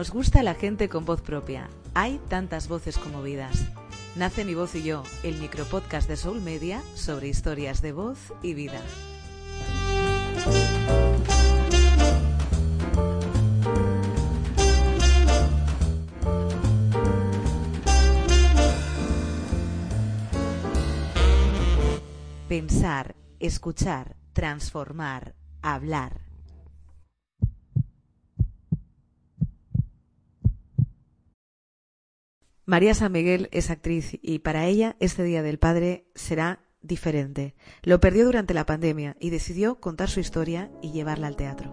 Nos 0.00 0.12
gusta 0.12 0.42
la 0.42 0.54
gente 0.54 0.88
con 0.88 1.04
voz 1.04 1.20
propia. 1.20 1.68
Hay 1.92 2.18
tantas 2.30 2.68
voces 2.68 2.96
como 2.96 3.22
vidas. 3.22 3.66
Nace 4.16 4.46
mi 4.46 4.54
voz 4.54 4.74
y 4.74 4.82
yo, 4.82 5.02
el 5.22 5.36
micropodcast 5.36 6.08
de 6.08 6.16
Soul 6.16 6.40
Media 6.40 6.80
sobre 6.94 7.28
historias 7.28 7.82
de 7.82 7.92
voz 7.92 8.32
y 8.42 8.54
vida. 8.54 8.80
Pensar, 22.48 23.16
escuchar, 23.38 24.16
transformar, 24.32 25.34
hablar. 25.60 26.29
María 32.70 32.94
San 32.94 33.10
Miguel 33.10 33.48
es 33.50 33.68
actriz 33.68 34.16
y 34.22 34.38
para 34.38 34.66
ella 34.66 34.94
este 35.00 35.24
Día 35.24 35.42
del 35.42 35.58
Padre 35.58 36.04
será 36.14 36.60
diferente. 36.82 37.56
Lo 37.82 37.98
perdió 37.98 38.24
durante 38.24 38.54
la 38.54 38.64
pandemia 38.64 39.16
y 39.18 39.30
decidió 39.30 39.80
contar 39.80 40.08
su 40.08 40.20
historia 40.20 40.70
y 40.80 40.92
llevarla 40.92 41.26
al 41.26 41.34
teatro. 41.34 41.72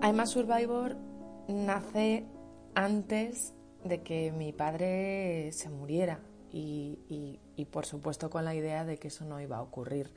I'm 0.00 0.20
a 0.20 0.26
Survivor 0.26 0.96
nace 1.48 2.24
antes 2.76 3.52
de 3.82 4.00
que 4.04 4.30
mi 4.30 4.52
padre 4.52 5.50
se 5.50 5.70
muriera 5.70 6.20
y, 6.52 7.40
y, 7.56 7.64
por 7.64 7.84
supuesto 7.84 8.30
con 8.30 8.44
la 8.44 8.54
idea 8.54 8.84
de 8.84 8.98
que 8.98 9.08
eso 9.08 9.24
no 9.24 9.40
iba 9.40 9.56
a 9.56 9.62
ocurrir 9.62 10.12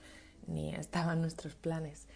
ni 0.46 0.76
estaban 0.76 1.20
nuestros 1.20 1.56
planes. 1.56 2.08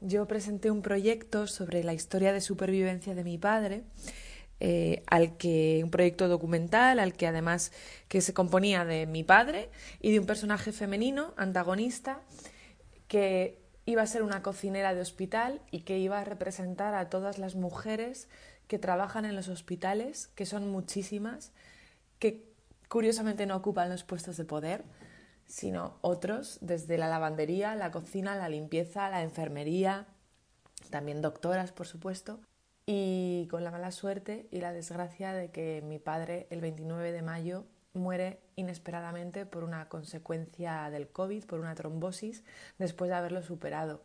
Yo 0.00 0.26
presenté 0.26 0.70
un 0.70 0.82
proyecto 0.82 1.46
sobre 1.46 1.82
la 1.82 1.94
historia 1.94 2.32
de 2.32 2.40
supervivencia 2.40 3.14
de 3.14 3.24
mi 3.24 3.38
padre, 3.38 3.84
eh, 4.60 5.02
al 5.06 5.36
que 5.36 5.80
un 5.84 5.90
proyecto 5.90 6.28
documental 6.28 6.98
al 6.98 7.12
que 7.12 7.26
además 7.26 7.72
que 8.08 8.22
se 8.22 8.32
componía 8.32 8.86
de 8.86 9.06
mi 9.06 9.22
padre 9.22 9.68
y 10.00 10.12
de 10.12 10.18
un 10.18 10.24
personaje 10.24 10.72
femenino 10.72 11.34
antagonista 11.36 12.22
que 13.06 13.58
iba 13.84 14.00
a 14.00 14.06
ser 14.06 14.22
una 14.22 14.42
cocinera 14.42 14.94
de 14.94 15.02
hospital 15.02 15.60
y 15.70 15.80
que 15.80 15.98
iba 15.98 16.20
a 16.20 16.24
representar 16.24 16.94
a 16.94 17.10
todas 17.10 17.38
las 17.38 17.54
mujeres 17.54 18.28
que 18.66 18.78
trabajan 18.78 19.26
en 19.26 19.36
los 19.36 19.48
hospitales, 19.48 20.28
que 20.28 20.46
son 20.46 20.68
muchísimas, 20.70 21.52
que 22.18 22.42
curiosamente 22.88 23.46
no 23.46 23.56
ocupan 23.56 23.90
los 23.90 24.04
puestos 24.04 24.36
de 24.36 24.44
poder, 24.44 24.84
sino 25.46 25.98
otros, 26.00 26.58
desde 26.60 26.98
la 26.98 27.08
lavandería, 27.08 27.74
la 27.74 27.90
cocina, 27.90 28.36
la 28.36 28.48
limpieza, 28.48 29.08
la 29.08 29.22
enfermería, 29.22 30.06
también 30.90 31.22
doctoras, 31.22 31.72
por 31.72 31.86
supuesto, 31.86 32.40
y 32.86 33.48
con 33.50 33.64
la 33.64 33.70
mala 33.70 33.90
suerte 33.90 34.48
y 34.50 34.60
la 34.60 34.72
desgracia 34.72 35.32
de 35.32 35.50
que 35.50 35.82
mi 35.84 35.98
padre 35.98 36.46
el 36.50 36.60
29 36.60 37.12
de 37.12 37.22
mayo 37.22 37.66
muere 37.94 38.40
inesperadamente 38.54 39.46
por 39.46 39.64
una 39.64 39.88
consecuencia 39.88 40.88
del 40.90 41.08
COVID, 41.08 41.44
por 41.46 41.60
una 41.60 41.74
trombosis, 41.74 42.44
después 42.78 43.08
de 43.08 43.16
haberlo 43.16 43.42
superado. 43.42 44.02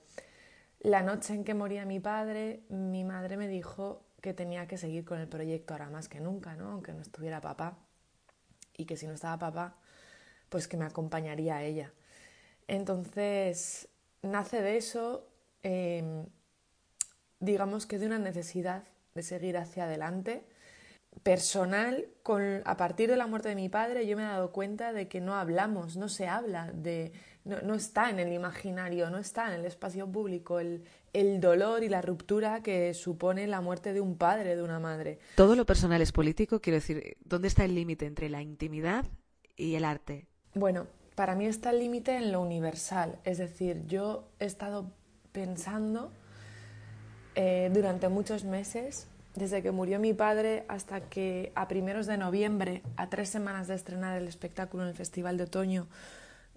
La 0.79 1.03
noche 1.03 1.35
en 1.35 1.43
que 1.43 1.53
moría 1.53 1.85
mi 1.85 1.99
padre, 1.99 2.63
mi 2.69 3.03
madre 3.03 3.37
me 3.37 3.47
dijo 3.47 4.03
que 4.21 4.33
tenía 4.33 4.67
que 4.67 4.77
seguir 4.77 5.05
con 5.05 5.19
el 5.19 5.27
proyecto 5.27 5.73
ahora 5.73 5.89
más 5.89 6.07
que 6.07 6.19
nunca, 6.19 6.55
¿no? 6.55 6.71
aunque 6.71 6.93
no 6.93 7.01
estuviera 7.01 7.41
papá, 7.41 7.77
y 8.75 8.85
que 8.85 8.97
si 8.97 9.05
no 9.05 9.13
estaba 9.13 9.37
papá, 9.37 9.75
pues 10.51 10.67
que 10.67 10.75
me 10.75 10.83
acompañaría 10.83 11.55
a 11.55 11.63
ella. 11.63 11.93
Entonces, 12.67 13.87
nace 14.21 14.61
de 14.61 14.75
eso, 14.75 15.25
em, 15.63 16.25
digamos 17.39 17.85
que 17.85 17.97
de 17.97 18.05
una 18.05 18.19
necesidad 18.19 18.83
de 19.15 19.23
seguir 19.23 19.57
hacia 19.57 19.85
adelante. 19.85 20.45
Personal, 21.23 22.05
a 22.65 22.77
partir 22.77 23.09
de 23.09 23.15
la 23.15 23.27
muerte 23.27 23.49
de 23.49 23.55
mi 23.55 23.69
padre, 23.69 24.05
yo 24.05 24.17
me 24.17 24.23
he 24.23 24.25
dado 24.25 24.51
cuenta 24.51 24.91
de 24.91 25.07
que 25.07 25.21
no 25.21 25.35
hablamos, 25.35 25.95
no 25.95 26.09
se 26.09 26.27
habla 26.27 26.71
de, 26.73 27.13
no, 27.45 27.73
está 27.73 28.09
en 28.09 28.19
el 28.19 28.33
imaginario, 28.33 29.09
no 29.09 29.19
está 29.19 29.47
en 29.47 29.59
el 29.59 29.65
espacio 29.65 30.09
público 30.09 30.59
el, 30.59 30.83
el, 31.13 31.39
dolor 31.39 31.83
y 31.83 31.89
la 31.89 32.01
ruptura 32.01 32.61
que 32.61 32.93
supone 32.93 33.47
la 33.47 33.61
muerte 33.61 33.93
de 33.93 34.01
un 34.01 34.17
padre, 34.17 34.57
de 34.57 34.63
una 34.63 34.79
madre. 34.79 35.19
Todo 35.35 35.55
lo 35.55 35.65
personal 35.65 36.01
es 36.01 36.11
político, 36.11 36.59
quiero 36.59 36.75
decir, 36.75 37.17
¿dónde 37.23 37.47
está 37.47 37.63
el 37.63 37.75
límite 37.75 38.05
entre 38.05 38.29
la 38.29 38.41
intimidad 38.41 39.05
y 39.55 39.75
el 39.75 39.85
arte? 39.85 40.30
Bueno, 40.53 40.87
para 41.15 41.35
mí 41.35 41.45
está 41.45 41.69
el 41.69 41.79
límite 41.79 42.17
en 42.17 42.33
lo 42.33 42.41
universal, 42.41 43.17
es 43.23 43.37
decir, 43.37 43.85
yo 43.87 44.27
he 44.39 44.45
estado 44.45 44.91
pensando 45.31 46.11
eh, 47.35 47.69
durante 47.73 48.09
muchos 48.09 48.43
meses, 48.43 49.07
desde 49.33 49.63
que 49.63 49.71
murió 49.71 49.97
mi 49.97 50.13
padre 50.13 50.65
hasta 50.67 50.99
que 50.99 51.53
a 51.55 51.69
primeros 51.69 52.05
de 52.05 52.17
noviembre, 52.17 52.81
a 52.97 53.09
tres 53.09 53.29
semanas 53.29 53.69
de 53.69 53.75
estrenar 53.75 54.17
el 54.17 54.27
espectáculo 54.27 54.83
en 54.83 54.89
el 54.89 54.95
Festival 54.95 55.37
de 55.37 55.43
Otoño, 55.43 55.87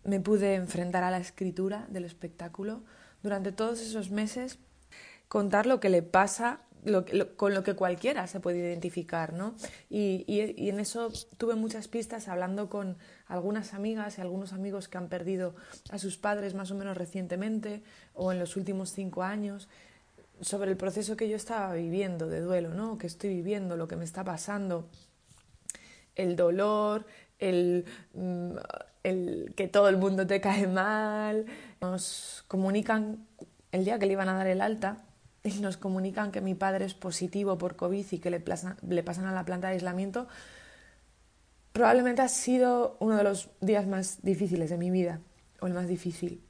me 0.03 0.19
pude 0.19 0.57
enfrentar 0.57 1.05
a 1.05 1.13
la 1.13 1.19
escritura 1.19 1.87
del 1.89 2.05
espectáculo. 2.05 2.83
Durante 3.23 3.53
todos 3.53 3.81
esos 3.81 4.11
meses, 4.11 4.59
contar 5.29 5.67
lo 5.67 5.79
que 5.79 5.89
le 5.89 6.03
pasa, 6.03 6.61
con 7.37 7.55
lo 7.55 7.63
que 7.63 7.75
cualquiera 7.75 8.27
se 8.27 8.41
puede 8.41 8.59
identificar, 8.59 9.33
¿no? 9.33 9.55
Y, 9.89 10.25
en 10.69 10.81
eso 10.81 11.11
tuve 11.39 11.55
muchas 11.55 11.89
pistas 11.89 12.29
hablando 12.29 12.69
con 12.69 12.97
algunas 13.27 13.75
amigas 13.75 14.19
y 14.19 14.21
algunos 14.21 14.53
amigos 14.53 14.89
que 14.89 14.99
han 14.99 15.09
perdido 15.09 15.55
a 15.91 15.99
sus 15.99 16.19
padres 16.19 16.55
más 16.55 16.71
o 16.71 16.75
menos 16.75 16.97
recientemente 16.97 17.83
o 18.13 18.33
en 18.33 18.39
los 18.39 18.57
últimos 18.57 18.93
cinco 18.93 19.23
años 19.23 19.69
sobre 20.41 20.71
el 20.71 20.77
proceso 20.77 21.17
que 21.17 21.29
yo 21.29 21.37
estaba 21.37 21.73
viviendo 21.75 22.29
de 22.29 22.41
duelo, 22.41 22.75
¿no? 22.75 22.99
Que 22.99 23.07
estoy 23.07 23.31
viviendo, 23.31 23.77
lo 23.77 23.89
que 23.89 23.97
me 23.97 24.05
está 24.05 24.25
pasando, 24.25 24.89
el 26.17 26.37
dolor, 26.37 27.07
el, 27.39 27.87
mm, 28.13 28.57
el 29.05 29.55
que 29.57 29.69
todo 29.69 29.89
el 29.89 29.97
mundo 29.97 30.27
te 30.27 30.41
cae 30.41 30.67
mal. 30.67 31.47
Nos 31.81 32.45
comunican 32.49 33.27
el 33.73 33.85
día 33.85 33.99
que 33.99 34.07
le 34.07 34.13
iban 34.13 34.29
a 34.29 34.35
dar 34.35 34.49
el 34.49 34.61
alta 34.61 35.05
nos 35.61 35.77
comunican 35.77 36.33
que 36.33 36.41
mi 36.41 36.55
padre 36.55 36.85
es 36.85 36.95
positivo 36.95 37.59
por 37.59 37.77
COVID 37.77 38.07
y 38.11 38.19
que 38.19 38.31
le, 38.31 38.43
le 38.89 39.03
pasan 39.03 39.27
a 39.27 39.33
la 39.33 39.45
planta 39.45 39.69
de 39.69 39.75
aislamiento. 39.75 40.27
Probablemente 41.73 42.23
ha 42.23 42.29
sido 42.29 42.97
uno 43.01 43.17
de 43.17 43.25
los 43.25 43.51
días 43.61 43.87
más 43.87 44.23
difíciles 44.23 44.71
de 44.71 44.79
mi 44.79 44.91
vida, 44.91 45.21
o 45.61 45.67
el 45.67 45.75
más 45.75 45.89
difícil, 45.89 46.41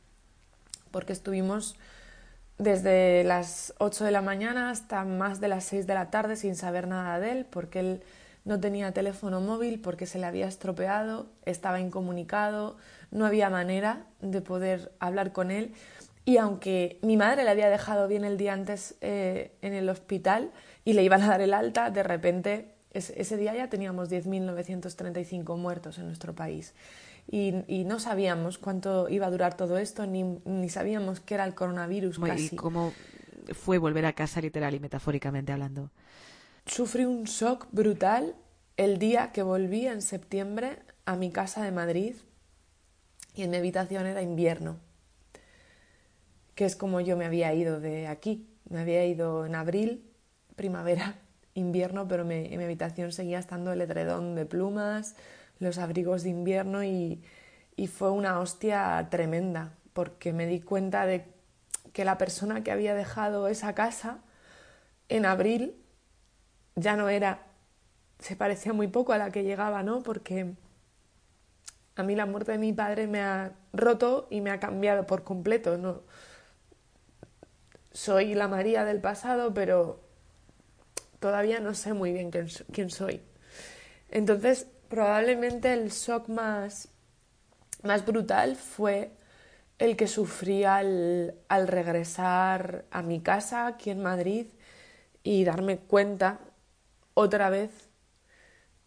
porque 0.91 1.13
estuvimos 1.13 1.77
desde 2.59 3.25
las 3.25 3.75
8 3.79 4.05
de 4.05 4.11
la 4.11 4.23
mañana 4.23 4.71
hasta 4.71 5.05
más 5.05 5.41
de 5.41 5.49
las 5.49 5.65
6 5.65 5.87
de 5.87 5.95
la 5.95 6.11
tarde 6.11 6.37
sin 6.37 6.55
saber 6.55 6.87
nada 6.87 7.19
de 7.19 7.33
él, 7.33 7.47
porque 7.47 7.81
él 7.81 8.03
no 8.45 8.61
tenía 8.61 8.93
teléfono 8.93 9.41
móvil 9.41 9.81
porque 9.81 10.07
se 10.07 10.19
le 10.19 10.27
había 10.27 10.47
estropeado, 10.47 11.27
estaba 11.47 11.81
incomunicado, 11.81 12.77
no 13.11 13.25
había 13.25 13.49
manera 13.49 14.05
de 14.21 14.43
poder 14.43 14.93
hablar 15.01 15.33
con 15.33 15.51
él. 15.51 15.73
Y 16.25 16.39
aunque 16.39 16.99
mi 17.03 17.17
madre 17.17 17.45
le 17.45 17.51
había 17.51 17.69
dejado 17.69 18.09
bien 18.09 18.25
el 18.25 18.39
día 18.39 18.55
antes 18.55 18.97
eh, 19.01 19.53
en 19.61 19.75
el 19.75 19.89
hospital 19.89 20.53
y 20.85 20.95
le 20.95 21.03
iban 21.03 21.23
a 21.23 21.29
dar 21.29 21.41
el 21.43 21.53
alta, 21.53 21.91
de 21.91 22.03
repente 22.03 22.75
ese 22.95 23.37
día 23.37 23.55
ya 23.55 23.69
teníamos 23.69 24.11
10.935 24.11 25.57
muertos 25.57 25.99
en 25.99 26.07
nuestro 26.07 26.35
país. 26.35 26.75
Y, 27.31 27.53
no 27.85 27.99
sabíamos 28.01 28.59
cuánto 28.59 29.09
iba 29.09 29.27
a 29.27 29.31
durar 29.31 29.57
todo 29.57 29.79
esto, 29.79 30.07
ni, 30.07 30.23
ni 30.45 30.69
sabíamos 30.69 31.21
qué 31.21 31.35
era 31.35 31.45
el 31.45 31.55
coronavirus. 31.55 32.21
¿Y 32.37 32.55
cómo 32.55 32.93
fue 33.53 33.79
volver 33.79 34.07
a 34.07 34.13
casa 34.13 34.41
literal 34.41 34.75
y 34.75 34.81
metafóricamente 34.81 35.53
hablando? 35.53 35.91
Sufrí 36.67 37.05
un 37.05 37.25
shock 37.25 37.67
brutal 37.73 38.35
el 38.77 38.99
día 38.99 39.33
que 39.33 39.43
volví 39.43 39.87
en 39.87 40.03
septiembre 40.03 40.79
a 41.07 41.17
mi 41.17 41.31
casa 41.31 41.63
de 41.63 41.73
Madrid 41.73 42.15
y 43.35 43.43
en 43.43 43.51
mi 43.51 43.57
habitación 43.57 44.07
era 44.07 44.23
invierno, 44.23 44.79
que 46.55 46.65
es 46.65 46.77
como 46.77 47.01
yo 47.01 47.17
me 47.17 47.25
había 47.25 47.53
ido 47.55 47.81
de 47.81 48.07
aquí. 48.07 48.49
Me 48.69 48.81
había 48.81 49.05
ido 49.05 49.47
en 49.47 49.55
abril, 49.55 50.11
primavera, 50.57 51.17
invierno, 51.55 52.09
pero 52.09 52.23
en 52.23 52.59
mi 52.59 52.65
habitación 52.65 53.13
seguía 53.13 53.39
estando 53.39 53.73
el 53.73 53.81
edredón 53.81 54.35
de 54.35 54.47
plumas, 54.47 55.17
los 55.59 55.79
abrigos 55.79 56.23
de 56.23 56.31
invierno 56.31 56.83
y, 56.83 57.23
y 57.77 57.87
fue 57.87 58.11
una 58.11 58.41
hostia 58.41 59.07
tremenda, 59.11 59.75
porque 59.93 60.33
me 60.33 60.47
di 60.47 60.61
cuenta 60.61 61.07
de 61.07 61.27
que 61.93 62.05
la 62.05 62.19
persona 62.19 62.65
que 62.65 62.73
había 62.73 62.95
dejado 62.95 63.47
esa 63.49 63.75
casa 63.75 64.19
en 65.09 65.27
abril 65.27 65.77
ya 66.77 66.97
no 66.97 67.09
era, 67.09 67.47
se 68.19 68.37
parecía 68.37 68.73
muy 68.73 68.89
poco 68.89 69.13
a 69.13 69.19
la 69.19 69.31
que 69.31 69.45
llegaba, 69.45 69.83
¿no? 69.83 70.03
Porque 70.03 70.55
a 71.97 72.03
mí 72.03 72.17
la 72.17 72.27
muerte 72.27 72.53
de 72.53 72.59
mi 72.59 72.73
padre 72.73 73.07
me 73.07 73.21
ha 73.21 73.53
roto 73.73 74.27
y 74.31 74.41
me 74.41 74.51
ha 74.51 74.59
cambiado 74.59 75.07
por 75.07 75.23
completo, 75.23 75.79
¿no? 75.79 76.03
Soy 77.95 78.35
la 78.35 78.49
María 78.49 78.85
del 78.85 79.01
pasado, 79.01 79.55
pero 79.55 80.01
todavía 81.21 81.61
no 81.61 81.75
sé 81.75 81.95
muy 81.95 82.13
bien 82.13 82.31
quién, 82.31 82.91
soy. 82.91 83.23
Entonces, 84.11 84.67
probablemente 84.89 85.73
el 85.73 85.91
shock 85.91 86.29
más, 86.29 86.89
más 87.85 88.05
brutal 88.05 88.57
fue 88.57 89.13
el 89.79 89.97
que 89.97 90.09
sufrí 90.09 90.65
al, 90.65 91.37
al 91.49 91.69
regresar 91.69 92.85
a 92.91 93.01
mi 93.03 93.21
casa 93.21 93.69
aquí 93.69 93.91
en 93.91 94.03
Madrid 94.03 94.47
y 95.23 95.45
darme 95.45 95.79
cuenta 95.79 96.41
otra 97.15 97.49
vez 97.49 97.71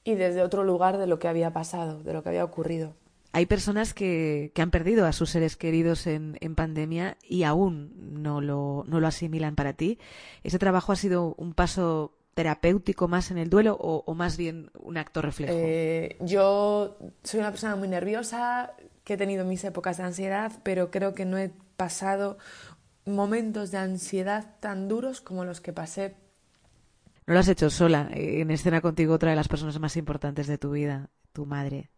y 0.04 0.16
desde 0.16 0.44
otro 0.44 0.66
lugar 0.66 0.98
de 0.98 1.08
lo 1.08 1.18
que 1.18 1.30
había 1.30 1.52
pasado, 1.52 2.04
de 2.04 2.12
lo 2.12 2.24
que 2.24 2.30
había 2.30 2.44
ocurrido. 2.44 2.94
Hay 3.34 3.46
personas 3.46 3.94
que, 3.94 4.52
que 4.56 4.62
han 4.62 4.72
perdido 4.72 5.06
a 5.06 5.12
sus 5.12 5.30
seres 5.30 5.58
queridos 5.58 6.08
en, 6.08 6.38
en 6.42 6.56
pandemia 6.56 7.18
y 7.22 7.44
aún 7.44 8.22
no 8.24 8.42
lo, 8.42 8.84
no 8.88 9.00
lo 9.00 9.08
asimilan 9.08 9.56
para 9.56 9.74
ti. 9.74 10.00
¿Ese 10.44 10.60
trabajo 10.60 10.92
ha 10.92 10.96
sido 10.96 11.36
un 11.38 11.54
paso 11.54 12.14
terapéutico 12.34 13.08
más 13.08 13.32
en 13.32 13.38
el 13.38 13.50
duelo 13.50 13.78
o, 13.80 14.04
o 14.06 14.14
más 14.14 14.38
bien 14.38 14.72
un 14.80 14.98
acto 14.98 15.22
reflejo? 15.22 15.54
Eh, 15.56 16.18
yo 16.20 16.98
soy 17.24 17.40
una 17.40 17.52
persona 17.52 17.76
muy 17.76 17.88
nerviosa, 17.88 18.74
que 19.04 19.14
he 19.14 19.18
tenido 19.18 19.46
mis 19.46 19.64
épocas 19.64 19.98
de 19.98 20.04
ansiedad, 20.04 20.52
pero 20.64 20.92
creo 20.92 21.14
que 21.14 21.26
no 21.26 21.38
he 21.38 21.52
pasado 21.78 22.38
momentos 23.06 23.72
de 23.72 23.78
ansiedad 23.78 24.56
tan 24.60 24.88
duros 24.88 25.22
como 25.22 25.46
los 25.46 25.62
que 25.62 25.74
pasé. 25.74 26.16
No 27.26 27.34
lo 27.34 27.40
has 27.40 27.48
hecho 27.48 27.70
sola, 27.70 28.10
en 28.12 28.52
escena 28.52 28.82
contigo 28.82 29.14
otra 29.14 29.30
de 29.30 29.36
las 29.36 29.48
personas 29.48 29.80
más 29.80 29.98
importantes 29.98 30.48
de 30.48 30.58
tu 30.58 30.72
vida, 30.72 31.10
tu 31.34 31.46
madre. 31.46 31.90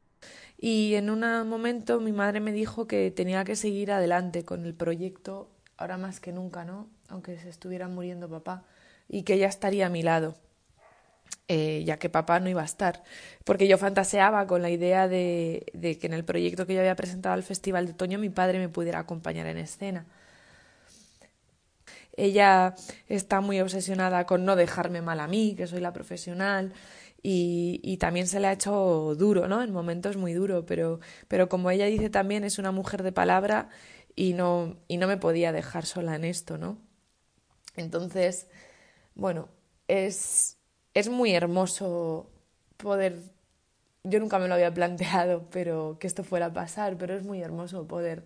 Y 0.57 0.95
en 0.95 1.10
un 1.10 1.21
momento 1.48 2.00
mi 2.01 2.12
madre 2.12 2.39
me 2.42 2.51
dijo 2.51 2.86
que 2.88 3.12
tenía 3.12 3.45
que 3.45 3.56
seguir 3.56 3.92
adelante 3.92 4.44
con 4.44 4.66
el 4.66 4.74
proyecto, 4.74 5.50
ahora 5.77 5.98
más 5.98 6.19
que 6.19 6.33
nunca, 6.33 6.66
¿no? 6.66 6.89
Aunque 7.07 7.38
se 7.38 7.50
estuviera 7.50 7.88
muriendo 7.88 8.30
papá, 8.30 8.66
y 9.07 9.24
que 9.24 9.36
ella 9.36 9.48
estaría 9.48 9.88
a 9.88 9.89
mi 9.89 10.04
lado, 10.04 10.36
eh, 11.48 11.83
ya 11.86 11.98
que 11.98 12.10
papá 12.10 12.39
no 12.39 12.50
iba 12.50 12.62
a 12.62 12.66
estar. 12.66 13.04
Porque 13.45 13.68
yo 13.68 13.77
fantaseaba 13.77 14.45
con 14.48 14.62
la 14.62 14.69
idea 14.69 15.07
de, 15.07 15.66
de 15.74 15.98
que 15.98 16.07
en 16.07 16.13
el 16.13 16.25
proyecto 16.25 16.68
que 16.68 16.74
yo 16.74 16.81
había 16.81 16.95
presentado 16.95 17.33
al 17.33 17.44
Festival 17.44 17.86
de 17.86 17.94
Otoño 17.94 18.19
mi 18.19 18.30
padre 18.30 18.60
me 18.60 18.69
pudiera 18.69 19.00
acompañar 19.00 19.48
en 19.48 19.57
escena. 19.57 20.06
Ella 22.18 22.75
está 23.07 23.39
muy 23.39 23.62
obsesionada 23.62 24.25
con 24.25 24.44
no 24.44 24.57
dejarme 24.57 25.01
mal 25.01 25.22
a 25.22 25.27
mí, 25.27 25.56
que 25.56 25.68
soy 25.68 25.80
la 25.80 25.94
profesional, 25.94 26.74
y, 27.21 27.98
también 27.98 28.27
se 28.27 28.39
le 28.39 28.48
ha 28.48 28.54
hecho 28.54 29.16
duro, 29.18 29.48
¿no? 29.48 29.62
En 29.62 29.71
momentos 29.71 30.18
muy 30.18 30.33
duro, 30.33 30.66
pero, 30.66 31.00
pero 31.27 31.50
como 31.50 31.69
ella 31.71 31.86
dice 31.86 32.10
también, 32.10 32.44
es 32.44 32.60
una 32.60 32.71
mujer 32.71 33.04
de 33.04 33.12
palabra 33.12 33.69
y 34.16 34.33
no, 34.33 34.77
y 34.88 34.98
no 34.98 35.07
me 35.07 35.18
podía 35.18 35.51
dejar 35.51 35.86
sola 35.86 36.16
en 36.16 36.24
esto, 36.25 36.57
¿no? 36.57 36.77
Entonces, 37.75 38.48
bueno, 39.16 39.50
es, 39.88 40.57
es 40.94 41.10
muy 41.10 41.33
hermoso 41.33 42.30
poder, 42.77 43.22
yo 44.04 44.19
nunca 44.19 44.39
me 44.39 44.48
lo 44.48 44.56
había 44.56 44.74
planteado, 44.74 45.50
pero 45.51 45.98
que 46.00 46.07
esto 46.07 46.24
fuera 46.24 46.48
a 46.48 46.54
pasar, 46.54 46.98
pero 46.98 47.15
es 47.15 47.24
muy 47.24 47.42
hermoso 47.42 47.88
poder 47.88 48.24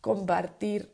compartir 0.00 0.92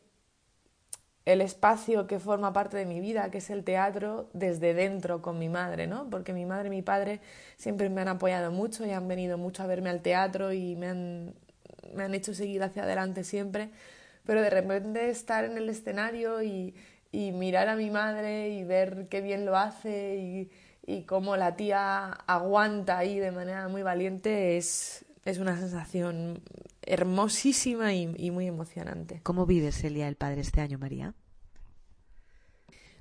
el 1.25 1.41
espacio 1.41 2.07
que 2.07 2.19
forma 2.19 2.53
parte 2.53 2.77
de 2.77 2.85
mi 2.85 2.99
vida, 2.99 3.29
que 3.31 3.39
es 3.39 3.49
el 3.49 3.63
teatro, 3.63 4.29
desde 4.33 4.73
dentro 4.73 5.21
con 5.21 5.37
mi 5.39 5.49
madre, 5.49 5.87
¿no? 5.87 6.09
Porque 6.09 6.33
mi 6.33 6.45
madre 6.45 6.67
y 6.67 6.71
mi 6.71 6.81
padre 6.81 7.21
siempre 7.57 7.89
me 7.89 8.01
han 8.01 8.07
apoyado 8.07 8.51
mucho 8.51 8.85
y 8.85 8.91
han 8.91 9.07
venido 9.07 9.37
mucho 9.37 9.63
a 9.63 9.67
verme 9.67 9.89
al 9.89 10.01
teatro 10.01 10.53
y 10.53 10.75
me 10.75 10.87
han, 10.87 11.33
me 11.93 12.03
han 12.03 12.13
hecho 12.15 12.33
seguir 12.33 12.63
hacia 12.63 12.83
adelante 12.83 13.23
siempre, 13.23 13.69
pero 14.25 14.41
de 14.41 14.49
repente 14.49 15.09
estar 15.09 15.45
en 15.45 15.57
el 15.57 15.69
escenario 15.69 16.41
y, 16.41 16.75
y 17.11 17.31
mirar 17.31 17.67
a 17.69 17.75
mi 17.75 17.89
madre 17.89 18.49
y 18.49 18.63
ver 18.63 19.07
qué 19.09 19.21
bien 19.21 19.45
lo 19.45 19.57
hace 19.57 20.17
y, 20.17 20.51
y 20.85 21.03
cómo 21.03 21.37
la 21.37 21.55
tía 21.55 22.11
aguanta 22.27 22.97
ahí 22.97 23.19
de 23.19 23.31
manera 23.31 23.67
muy 23.67 23.83
valiente 23.83 24.57
es, 24.57 25.05
es 25.25 25.37
una 25.39 25.57
sensación 25.57 26.41
hermosísima 26.81 27.93
y, 27.93 28.13
y, 28.17 28.31
muy 28.31 28.47
emocionante. 28.47 29.19
¿Cómo 29.23 29.45
vives 29.45 29.83
el 29.83 29.93
Día 29.93 30.05
del 30.05 30.15
Padre 30.15 30.41
este 30.41 30.61
año, 30.61 30.79
María? 30.79 31.13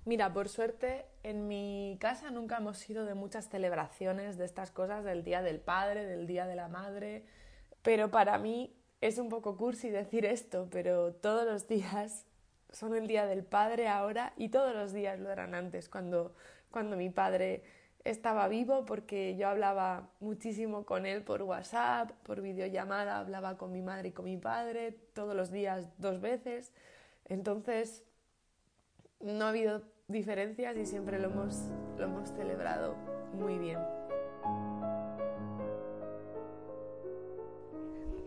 Mira, 0.05 0.33
por 0.33 0.49
suerte 0.49 1.05
en 1.23 1.49
mi 1.49 1.99
casa 2.01 2.31
nunca 2.31 2.57
hemos 2.57 2.79
sido 2.79 3.05
de 3.05 3.15
muchas 3.15 3.49
celebraciones 3.49 4.39
de 4.39 4.47
estas 4.47 4.71
cosas, 4.71 5.05
del 5.05 5.23
Día 5.23 5.43
del 5.43 5.61
Padre, 5.61 6.07
del 6.07 6.27
Día 6.27 6.47
de 6.47 6.57
la 6.57 6.69
Madre, 6.69 7.25
pero 7.83 8.11
para 8.11 8.39
mí 8.39 8.75
es 9.01 9.19
un 9.19 9.29
poco 9.29 9.57
cursi 9.57 9.91
decir 9.91 10.25
esto, 10.25 10.69
pero 10.71 11.13
todos 11.13 11.47
los 11.47 11.69
días 11.69 12.27
son 12.71 12.95
el 12.97 13.07
Día 13.07 13.27
del 13.27 13.45
Padre 13.45 13.89
ahora 13.89 14.33
y 14.37 14.49
todos 14.49 14.75
los 14.75 14.93
días 14.93 15.19
lo 15.21 15.31
eran 15.31 15.55
antes, 15.55 15.89
cuando, 15.89 16.35
cuando 16.71 16.97
mi 16.97 17.11
padre 17.11 17.63
estaba 18.05 18.49
vivo 18.49 18.85
porque 18.85 19.37
yo 19.37 19.49
hablaba 19.49 20.11
muchísimo 20.21 20.85
con 20.85 21.07
él 21.07 21.23
por 21.23 21.43
WhatsApp, 21.43 22.13
por 22.23 22.41
videollamada, 22.41 23.19
hablaba 23.19 23.57
con 23.57 23.73
mi 23.73 23.83
madre 23.83 24.09
y 24.09 24.13
con 24.13 24.25
mi 24.25 24.37
padre 24.37 24.93
todos 25.13 25.35
los 25.35 25.51
días 25.51 25.89
dos 25.99 26.21
veces. 26.21 26.73
Entonces, 27.27 28.05
no 29.21 29.47
ha 29.47 29.49
habido 29.51 29.83
diferencias 30.07 30.77
y 30.77 30.87
siempre 30.87 31.19
lo 31.19 31.29
hemos, 31.29 31.69
lo 31.99 32.05
hemos 32.05 32.31
celebrado 32.31 32.97
muy 33.35 33.59
bien. 33.59 33.79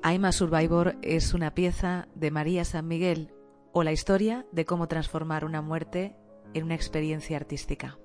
I'm 0.04 0.26
a 0.26 0.32
Survivor 0.32 0.96
es 1.04 1.34
una 1.34 1.54
pieza 1.54 2.08
de 2.16 2.32
María 2.32 2.66
San 2.66 2.88
Miguel 2.88 3.34
o 3.72 3.84
la 3.84 3.92
historia 3.92 4.46
de 4.52 4.66
cómo 4.66 4.88
transformar 4.88 5.46
una 5.46 5.62
muerte 5.62 6.16
en 6.54 6.64
una 6.64 6.76
experiencia 6.76 7.38
artística. 7.38 7.98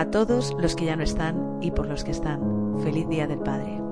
A 0.00 0.10
todos 0.10 0.56
los 0.58 0.76
que 0.76 0.86
ya 0.86 0.96
no 0.96 1.02
están 1.02 1.58
y 1.60 1.72
por 1.72 1.86
los 1.86 2.04
que 2.04 2.10
están, 2.10 2.80
feliz 2.82 3.06
Día 3.10 3.26
del 3.26 3.40
Padre. 3.40 3.89